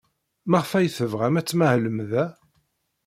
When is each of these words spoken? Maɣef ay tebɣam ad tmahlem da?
Maɣef 0.49 0.71
ay 0.73 0.87
tebɣam 0.89 1.35
ad 1.39 1.47
tmahlem 1.47 1.97
da? 2.09 2.25